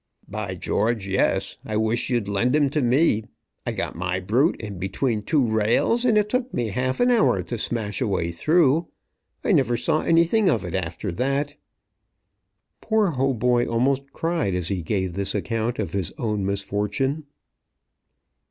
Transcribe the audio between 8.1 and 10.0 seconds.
through. I never